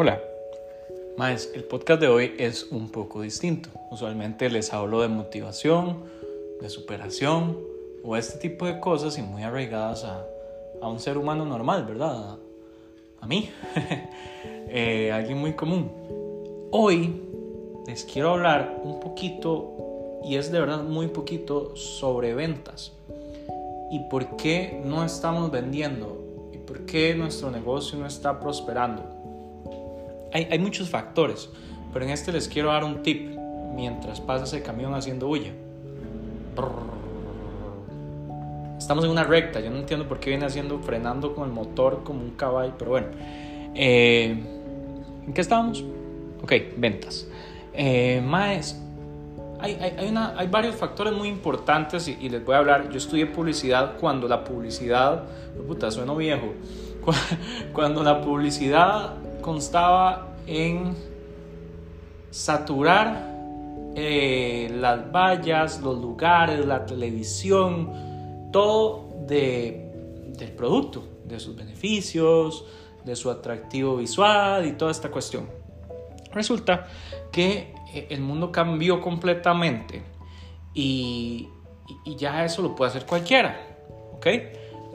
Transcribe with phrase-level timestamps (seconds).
[0.00, 0.22] Hola.
[1.16, 3.68] Más, el podcast de hoy es un poco distinto.
[3.90, 6.04] Usualmente les hablo de motivación,
[6.60, 7.58] de superación
[8.04, 10.24] o este tipo de cosas y muy arraigadas a,
[10.80, 12.38] a un ser humano normal, ¿verdad?
[13.20, 13.50] A, mí,
[14.68, 15.90] eh, alguien muy común.
[16.70, 17.20] Hoy
[17.88, 22.92] les quiero hablar un poquito, y es de verdad muy poquito, sobre ventas
[23.90, 29.17] y por qué no estamos vendiendo y por qué nuestro negocio no está prosperando.
[30.32, 31.50] Hay, hay muchos factores,
[31.92, 33.36] pero en este les quiero dar un tip
[33.74, 35.52] mientras pasa ese camión haciendo bulla.
[38.78, 42.02] Estamos en una recta, yo no entiendo por qué viene haciendo, frenando con el motor
[42.04, 43.08] como un caballo, pero bueno.
[43.74, 44.36] Eh,
[45.26, 45.84] ¿En qué estábamos?
[46.42, 47.28] Ok, ventas.
[47.74, 48.80] Eh, más,
[49.60, 52.88] hay, hay, hay, varios factores muy importantes y, les voy a hablar.
[52.90, 55.24] Yo estudié publicidad cuando la publicidad,
[55.66, 56.54] puta, sueno viejo,
[57.72, 60.94] cuando la publicidad constaba en
[62.30, 63.28] saturar
[63.94, 69.90] eh, las vallas, los lugares, la televisión, todo de,
[70.36, 72.64] del producto, de sus beneficios,
[73.04, 75.48] de su atractivo visual y toda esta cuestión.
[76.32, 76.86] Resulta
[77.32, 80.02] que eh, el mundo cambió completamente
[80.74, 81.48] y,
[82.04, 83.78] y, ya eso lo puede hacer cualquiera,
[84.12, 84.26] ¿ok?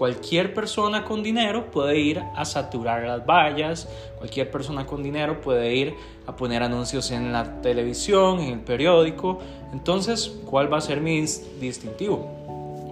[0.00, 5.74] Cualquier persona con dinero puede ir a saturar las vallas, cualquier persona con dinero puede
[5.74, 5.92] ir
[6.26, 9.40] a poner anuncios en la televisión, en el periódico.
[9.74, 12.14] Entonces, ¿cuál va a ser mi distintivo?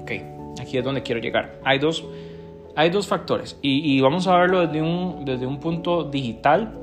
[0.02, 0.10] Ok,
[0.60, 1.58] aquí es donde quiero llegar.
[1.64, 2.04] Hay dos,
[2.76, 6.74] hay dos factores y, vamos a verlo desde un, desde un punto digital.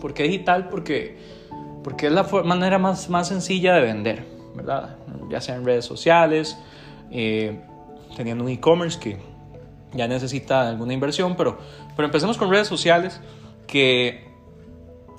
[0.00, 0.68] ¿Por qué digital?
[0.68, 1.16] Porque
[1.82, 4.98] porque es la manera más, más sencilla de vender, ¿verdad?
[5.28, 6.56] Ya sea en redes sociales,
[7.10, 7.58] eh,
[8.16, 9.27] teniendo un e-commerce que
[9.92, 11.58] ya necesita alguna inversión, pero,
[11.96, 13.20] pero empecemos con redes sociales,
[13.66, 14.28] que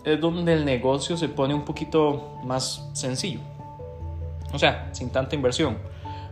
[0.03, 3.39] es donde el negocio se pone un poquito más sencillo.
[4.53, 5.77] O sea, sin tanta inversión.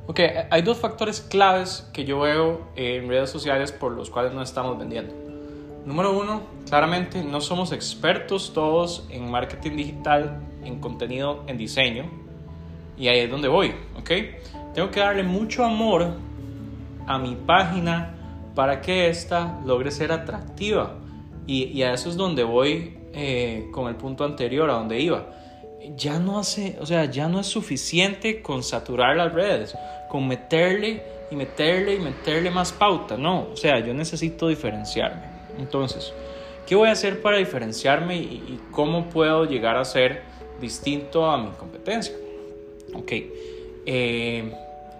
[0.07, 4.41] Ok, hay dos factores claves que yo veo en redes sociales por los cuales no
[4.41, 5.13] estamos vendiendo.
[5.85, 12.05] Número uno, claramente no somos expertos todos en marketing digital, en contenido, en diseño.
[12.97, 14.11] Y ahí es donde voy, ¿ok?
[14.73, 16.13] Tengo que darle mucho amor
[17.05, 18.16] a mi página
[18.57, 20.95] para que ésta logre ser atractiva.
[21.45, 25.27] Y, a eso es donde voy eh, con el punto anterior, a donde iba.
[25.95, 29.75] Ya no hace, o sea, ya no es suficiente con saturar las redes,
[30.09, 33.15] con meterle y meterle y meterle más pauta.
[33.15, 35.21] No, o sea, yo necesito diferenciarme.
[35.59, 36.11] Entonces,
[36.65, 40.23] ¿qué voy a hacer para diferenciarme y, cómo puedo llegar a ser
[40.59, 42.15] distinto a mi competencia?
[42.95, 43.11] Ok,
[43.85, 44.51] eh,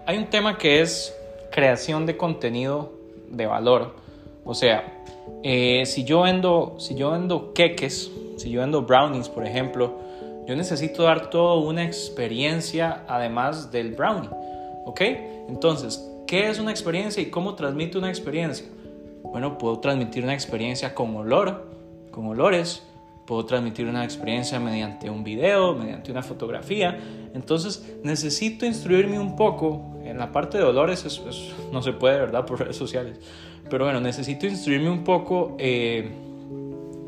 [0.06, 1.12] hay un tema que es
[1.50, 2.97] creación de contenido
[3.30, 3.96] de valor.
[4.46, 5.04] O sea,
[5.44, 9.96] eh, si, yo vendo, si yo vendo queques, si yo vendo brownies, por ejemplo,
[10.48, 14.30] yo necesito dar toda una experiencia además del brownie.
[14.86, 15.02] ¿Ok?
[15.50, 18.66] Entonces, ¿qué es una experiencia y cómo transmite una experiencia?
[19.24, 21.68] Bueno, puedo transmitir una experiencia con olor,
[22.12, 22.87] con olores,
[23.28, 26.98] puedo transmitir una experiencia mediante un video, mediante una fotografía.
[27.36, 29.94] Entonces necesito instruirme un poco.
[30.04, 31.22] En la parte de olores
[31.72, 32.46] no se puede, ¿verdad?
[32.48, 33.20] Por redes sociales.
[33.70, 36.10] Pero bueno, necesito instruirme un poco eh,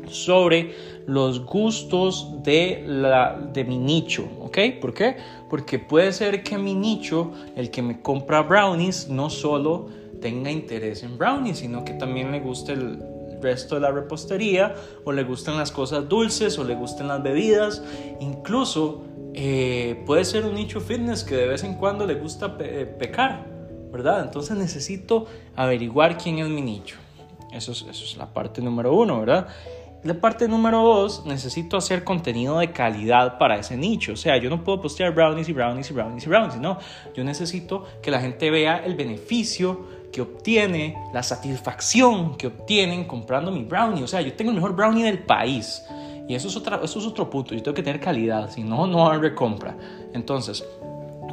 [0.08, 0.74] sobre
[1.06, 4.58] los gustos de, la, de mi nicho, ¿ok?
[4.78, 5.16] ¿Por qué?
[5.48, 9.88] Porque puede ser que mi nicho, el que me compra brownies, no solo
[10.20, 12.98] tenga interés en brownies, sino que también le guste el
[13.40, 14.74] resto de la repostería,
[15.04, 17.82] o le gustan las cosas dulces, o le gusten las bebidas,
[18.20, 19.02] incluso
[19.34, 23.46] eh, puede ser un nicho fitness que de vez en cuando le gusta eh, pecar,
[23.92, 24.24] ¿verdad?
[24.24, 26.96] Entonces necesito averiguar quién es mi nicho.
[27.52, 29.48] Eso es, eso es la parte número uno, ¿verdad?
[30.02, 34.14] La parte número dos, necesito hacer contenido de calidad para ese nicho.
[34.14, 36.56] O sea, yo no puedo postear brownies y brownies y brownies y brownies.
[36.56, 36.78] No,
[37.14, 43.50] yo necesito que la gente vea el beneficio que obtiene, la satisfacción que obtienen comprando
[43.50, 44.02] mi brownie.
[44.02, 45.82] O sea, yo tengo el mejor brownie del país.
[46.28, 47.54] Y eso es, otra, eso es otro punto.
[47.54, 49.76] Yo tengo que tener calidad, si no, no hay recompra.
[50.12, 50.64] Entonces,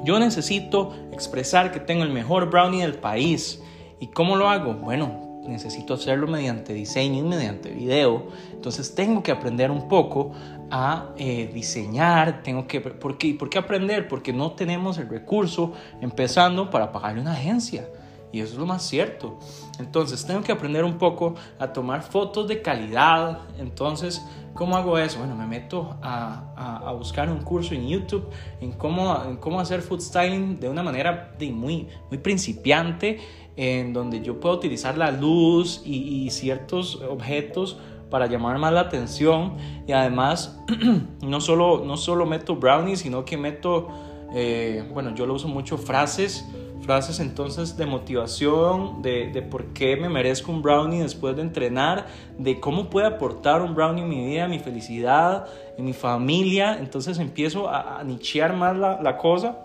[0.03, 3.61] yo necesito expresar que tengo el mejor brownie del país.
[3.99, 4.73] ¿Y cómo lo hago?
[4.73, 8.27] Bueno, necesito hacerlo mediante diseño y mediante video.
[8.53, 10.31] Entonces tengo que aprender un poco
[10.69, 12.81] a eh, diseñar, tengo que...
[12.81, 13.33] ¿por qué?
[13.33, 14.07] ¿Por qué aprender?
[14.07, 17.87] Porque no tenemos el recurso empezando para pagarle una agencia.
[18.31, 19.37] Y eso es lo más cierto.
[19.79, 23.39] Entonces, tengo que aprender un poco a tomar fotos de calidad.
[23.57, 25.19] Entonces, ¿cómo hago eso?
[25.19, 28.27] Bueno, me meto a, a, buscar un curso en YouTube
[28.59, 33.19] en cómo, en cómo hacer food styling de una manera de muy, muy principiante,
[33.55, 37.77] en donde yo puedo utilizar la luz y, y ciertos objetos
[38.09, 40.59] para llamar más la atención y además
[41.21, 43.89] no solo, no solo meto brownies, sino que meto,
[44.33, 46.45] eh, bueno, yo lo uso mucho frases
[46.81, 52.07] frases entonces de motivación, de, de, por qué me merezco un brownie después de entrenar,
[52.37, 55.47] de cómo puede aportar un brownie en mi vida, en mi felicidad,
[55.77, 56.77] en mi familia.
[56.79, 59.57] Entonces empiezo a, a nichear más la, la cosa.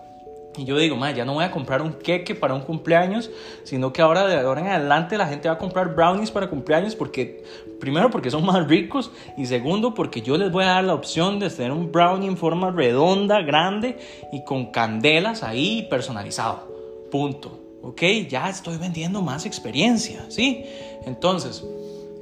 [0.55, 3.31] Y yo digo, ya no voy a comprar un queque para un cumpleaños,
[3.63, 6.95] sino que ahora de ahora en adelante la gente va a comprar brownies para cumpleaños
[6.95, 7.43] porque,
[7.79, 11.39] primero porque son más ricos y segundo porque yo les voy a dar la opción
[11.39, 13.97] de tener un brownie en forma redonda, grande
[14.31, 16.72] y con candelas ahí personalizado.
[17.13, 17.59] Punto.
[17.83, 18.01] ¿Ok?
[18.27, 20.65] Ya estoy vendiendo más experiencia, ¿sí?
[21.05, 21.63] Entonces,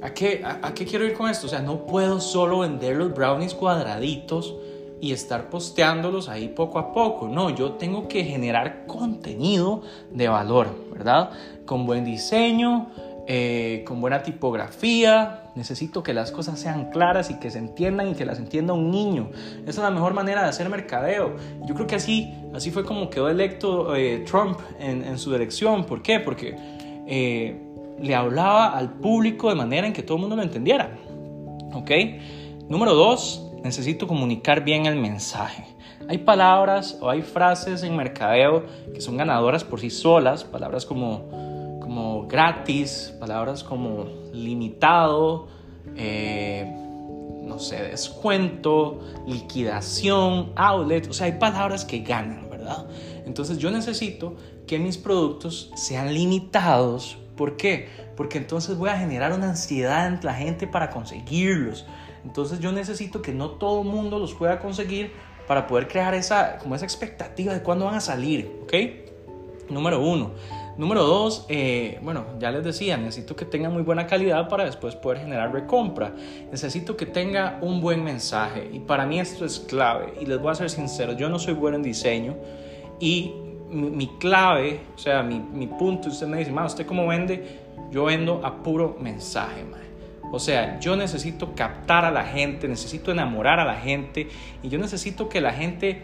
[0.02, 1.46] ¿a qué, a, qué quiero ir con esto?
[1.46, 4.54] O sea, no puedo solo vender los brownies cuadraditos
[5.00, 7.26] y estar posteándolos ahí poco a poco.
[7.26, 9.80] No, yo tengo que generar contenido
[10.10, 11.30] de valor, ¿verdad?
[11.64, 12.90] Con buen diseño,
[13.34, 15.44] eh, con buena tipografía.
[15.54, 18.90] Necesito que las cosas sean claras y que se entiendan y que las entienda un
[18.90, 19.30] niño.
[19.62, 21.36] Esa es la mejor manera de hacer mercadeo.
[21.66, 25.84] Yo creo que así, así fue como quedó electo eh, Trump en, su elección.
[25.84, 26.20] ¿Por qué?
[26.20, 26.56] Porque
[27.06, 27.58] eh,
[27.98, 30.94] le hablaba al público de manera en que todo el mundo lo entendiera.
[31.72, 31.90] ¿Ok?
[32.68, 35.64] Número dos, necesito comunicar bien el mensaje.
[36.06, 41.51] Hay palabras o hay frases en mercadeo que son ganadoras por sí solas, palabras como
[41.92, 45.48] como gratis, palabras como limitado,
[45.94, 46.64] eh,
[47.44, 52.86] no sé, descuento, liquidación, outlet, o sea, hay palabras que ganan, ¿verdad?
[53.26, 54.36] Entonces yo necesito
[54.66, 57.18] que mis productos sean limitados.
[57.36, 57.90] ¿Por qué?
[58.16, 61.84] Porque entonces voy a generar una ansiedad entre la gente para conseguirlos.
[62.24, 65.12] Entonces yo necesito que no todo el mundo los pueda conseguir
[65.46, 68.72] para poder crear esa, como esa expectativa de cuándo van a salir, ¿ok?
[69.68, 70.30] Número uno.
[70.78, 74.96] Número dos, eh, bueno, ya les decía, necesito que tenga muy buena calidad para después
[74.96, 76.14] poder generar recompra.
[76.50, 80.14] Necesito que tenga un buen mensaje y para mí esto es clave.
[80.20, 82.36] Y les voy a ser sincero, yo no soy bueno en diseño
[83.00, 83.32] y
[83.70, 87.60] mi, clave, o sea, mi, mi, punto, usted me dice, ¿usted cómo vende?
[87.90, 89.80] Yo vendo a puro mensaje, man.
[90.30, 94.28] O sea, yo necesito captar a la gente, necesito enamorar a la gente
[94.62, 96.02] y yo necesito que la gente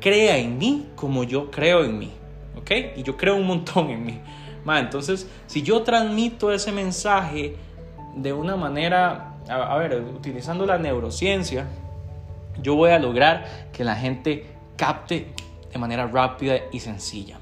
[0.00, 2.12] crea en mí como yo creo en mí.
[2.56, 2.70] ¿Ok?
[2.96, 4.20] Y yo creo un montón en mí.
[4.66, 7.56] entonces, si yo transmito ese mensaje
[8.16, 11.66] de una manera, a, ver, utilizando la neurociencia,
[12.62, 15.32] yo voy a lograr que la gente capte
[15.72, 17.38] de manera rápida y sencilla.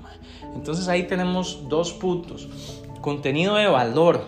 [0.55, 2.49] Entonces ahí tenemos dos puntos.
[3.01, 4.25] Contenido de valor,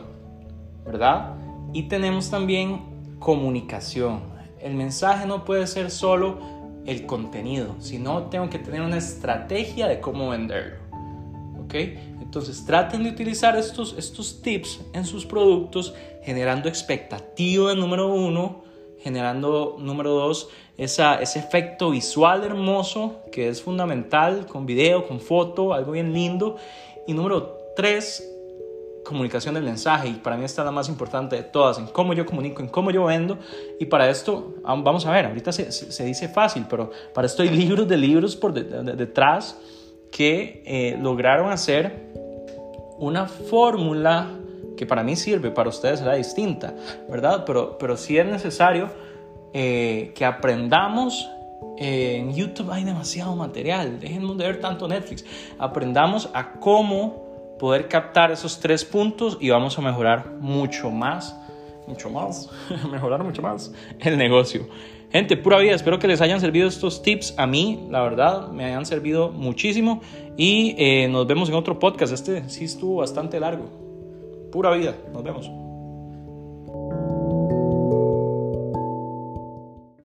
[0.84, 1.34] ¿verdad?
[1.72, 4.20] Y tenemos también comunicación.
[4.60, 6.38] El mensaje no puede ser solo
[6.86, 10.76] el contenido, sino tengo que tener una estrategia de cómo venderlo.
[11.64, 11.74] ¿Ok?
[12.20, 18.64] Entonces traten de utilizar estos, estos tips en sus productos, generando expectativa número uno,
[19.00, 25.72] generando número dos, esa, ese efecto visual hermoso que es fundamental con video, con foto,
[25.74, 26.56] algo bien lindo.
[27.06, 28.35] Y número tres,
[29.06, 32.12] comunicación del mensaje y para mí esta es la más importante de todas, en cómo
[32.12, 33.38] yo comunico, en cómo yo vendo
[33.78, 37.50] y para esto, vamos a ver, ahorita se, se dice fácil, pero para esto hay
[37.50, 39.58] libros de libros por detrás
[40.10, 42.12] que eh, lograron hacer
[42.98, 44.30] una fórmula
[44.76, 46.74] que para mí sirve, para ustedes será distinta,
[47.08, 47.44] ¿verdad?
[47.46, 48.90] Pero, pero sí es necesario
[49.52, 51.28] eh, que aprendamos
[51.78, 55.24] eh, en YouTube hay demasiado material, dejen de ver tanto Netflix.
[55.58, 57.25] Aprendamos a cómo
[57.58, 61.36] poder captar esos tres puntos y vamos a mejorar mucho más,
[61.86, 62.50] mucho más,
[62.90, 64.68] mejorar mucho más el negocio.
[65.10, 67.34] Gente, pura vida, espero que les hayan servido estos tips.
[67.38, 70.02] A mí, la verdad, me hayan servido muchísimo.
[70.36, 72.12] Y eh, nos vemos en otro podcast.
[72.12, 73.70] Este sí estuvo bastante largo.
[74.50, 75.65] Pura vida, nos vemos.